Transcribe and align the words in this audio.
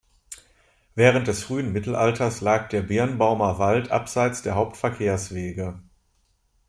Während 0.95 1.27
des 1.27 1.43
frühen 1.43 1.73
Mittelalters 1.73 2.41
lag 2.41 2.69
der 2.69 2.81
Birnbaumer 2.81 3.59
Wald 3.59 3.91
abseits 3.91 4.41
der 4.41 4.55
Hauptverkehrswege. 4.55 5.79